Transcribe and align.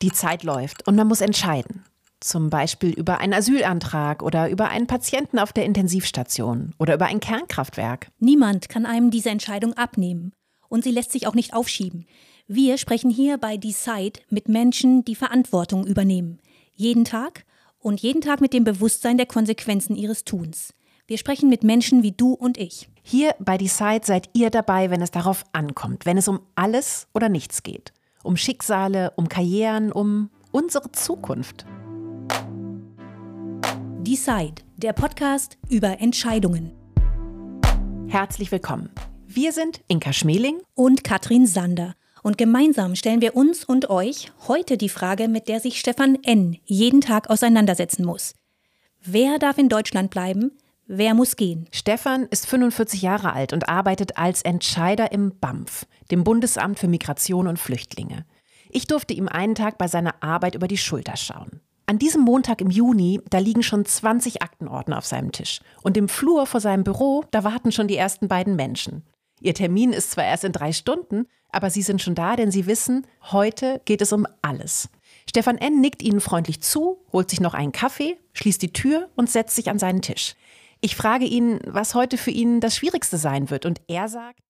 Die 0.00 0.12
Zeit 0.12 0.44
läuft 0.44 0.86
und 0.86 0.94
man 0.94 1.08
muss 1.08 1.20
entscheiden. 1.20 1.84
Zum 2.20 2.50
Beispiel 2.50 2.90
über 2.90 3.18
einen 3.18 3.34
Asylantrag 3.34 4.22
oder 4.22 4.48
über 4.48 4.68
einen 4.68 4.86
Patienten 4.86 5.38
auf 5.38 5.52
der 5.52 5.64
Intensivstation 5.64 6.74
oder 6.78 6.94
über 6.94 7.06
ein 7.06 7.20
Kernkraftwerk. 7.20 8.10
Niemand 8.18 8.68
kann 8.68 8.86
einem 8.86 9.10
diese 9.10 9.30
Entscheidung 9.30 9.74
abnehmen. 9.74 10.32
Und 10.68 10.84
sie 10.84 10.90
lässt 10.90 11.12
sich 11.12 11.26
auch 11.26 11.34
nicht 11.34 11.54
aufschieben. 11.54 12.06
Wir 12.46 12.78
sprechen 12.78 13.10
hier 13.10 13.38
bei 13.38 13.56
Decide 13.56 14.20
mit 14.30 14.48
Menschen, 14.48 15.04
die 15.04 15.14
Verantwortung 15.14 15.86
übernehmen. 15.86 16.40
Jeden 16.74 17.04
Tag 17.04 17.44
und 17.78 18.00
jeden 18.00 18.20
Tag 18.20 18.40
mit 18.40 18.52
dem 18.52 18.64
Bewusstsein 18.64 19.16
der 19.16 19.26
Konsequenzen 19.26 19.96
ihres 19.96 20.24
Tuns. 20.24 20.74
Wir 21.06 21.18
sprechen 21.18 21.48
mit 21.48 21.64
Menschen 21.64 22.02
wie 22.02 22.12
du 22.12 22.34
und 22.34 22.58
ich. 22.58 22.88
Hier 23.02 23.34
bei 23.38 23.56
Decide 23.56 24.04
seid 24.04 24.28
ihr 24.34 24.50
dabei, 24.50 24.90
wenn 24.90 25.02
es 25.02 25.10
darauf 25.10 25.44
ankommt, 25.52 26.04
wenn 26.04 26.18
es 26.18 26.28
um 26.28 26.40
alles 26.54 27.08
oder 27.14 27.28
nichts 27.28 27.62
geht. 27.62 27.92
Um 28.24 28.36
Schicksale, 28.36 29.12
um 29.16 29.28
Karrieren, 29.28 29.92
um 29.92 30.30
unsere 30.50 30.90
Zukunft. 30.90 31.66
Decide, 34.00 34.62
der 34.76 34.92
Podcast 34.92 35.56
über 35.68 36.00
Entscheidungen. 36.00 36.72
Herzlich 38.08 38.50
willkommen. 38.50 38.90
Wir 39.26 39.52
sind 39.52 39.82
Inka 39.86 40.12
Schmeling 40.12 40.60
und 40.74 41.04
Katrin 41.04 41.46
Sander. 41.46 41.94
Und 42.24 42.38
gemeinsam 42.38 42.96
stellen 42.96 43.20
wir 43.20 43.36
uns 43.36 43.64
und 43.64 43.88
euch 43.88 44.32
heute 44.48 44.76
die 44.76 44.88
Frage, 44.88 45.28
mit 45.28 45.46
der 45.46 45.60
sich 45.60 45.78
Stefan 45.78 46.18
N. 46.24 46.58
jeden 46.64 47.00
Tag 47.00 47.30
auseinandersetzen 47.30 48.04
muss. 48.04 48.34
Wer 49.00 49.38
darf 49.38 49.58
in 49.58 49.68
Deutschland 49.68 50.10
bleiben? 50.10 50.58
Wer 50.90 51.12
muss 51.12 51.36
gehen? 51.36 51.68
Stefan 51.70 52.24
ist 52.30 52.46
45 52.46 53.02
Jahre 53.02 53.34
alt 53.34 53.52
und 53.52 53.68
arbeitet 53.68 54.16
als 54.16 54.40
Entscheider 54.40 55.12
im 55.12 55.38
BAMF, 55.38 55.84
dem 56.10 56.24
Bundesamt 56.24 56.78
für 56.78 56.88
Migration 56.88 57.46
und 57.46 57.58
Flüchtlinge. 57.58 58.24
Ich 58.70 58.86
durfte 58.86 59.12
ihm 59.12 59.28
einen 59.28 59.54
Tag 59.54 59.76
bei 59.76 59.86
seiner 59.86 60.14
Arbeit 60.22 60.54
über 60.54 60.66
die 60.66 60.78
Schulter 60.78 61.18
schauen. 61.18 61.60
An 61.84 61.98
diesem 61.98 62.22
Montag 62.22 62.62
im 62.62 62.70
Juni, 62.70 63.20
da 63.28 63.36
liegen 63.36 63.62
schon 63.62 63.84
20 63.84 64.40
Aktenordner 64.40 64.96
auf 64.96 65.04
seinem 65.04 65.30
Tisch. 65.30 65.60
Und 65.82 65.98
im 65.98 66.08
Flur 66.08 66.46
vor 66.46 66.60
seinem 66.60 66.84
Büro, 66.84 67.22
da 67.32 67.44
warten 67.44 67.70
schon 67.70 67.86
die 67.86 67.96
ersten 67.96 68.26
beiden 68.26 68.56
Menschen. 68.56 69.04
Ihr 69.42 69.52
Termin 69.52 69.92
ist 69.92 70.12
zwar 70.12 70.24
erst 70.24 70.44
in 70.44 70.52
drei 70.52 70.72
Stunden, 70.72 71.26
aber 71.50 71.68
sie 71.68 71.82
sind 71.82 72.00
schon 72.00 72.14
da, 72.14 72.34
denn 72.34 72.50
sie 72.50 72.66
wissen, 72.66 73.06
heute 73.30 73.82
geht 73.84 74.00
es 74.00 74.14
um 74.14 74.26
alles. 74.40 74.88
Stefan 75.28 75.58
N. 75.58 75.82
nickt 75.82 76.02
ihnen 76.02 76.22
freundlich 76.22 76.62
zu, 76.62 77.04
holt 77.12 77.28
sich 77.28 77.40
noch 77.40 77.52
einen 77.52 77.72
Kaffee, 77.72 78.16
schließt 78.32 78.62
die 78.62 78.72
Tür 78.72 79.10
und 79.16 79.28
setzt 79.28 79.54
sich 79.54 79.68
an 79.68 79.78
seinen 79.78 80.00
Tisch. 80.00 80.34
Ich 80.80 80.96
frage 80.96 81.24
ihn, 81.24 81.58
was 81.66 81.94
heute 81.94 82.18
für 82.18 82.30
ihn 82.30 82.60
das 82.60 82.76
Schwierigste 82.76 83.18
sein 83.18 83.50
wird, 83.50 83.66
und 83.66 83.80
er 83.88 84.08
sagt, 84.08 84.40